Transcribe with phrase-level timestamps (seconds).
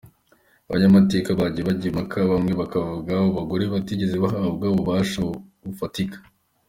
[0.67, 5.19] Abanyamateka bagiye bajya impaka bamwe bakavuga ko abo bagore batigeze bahabwa ububasha
[5.69, 6.17] bufatika.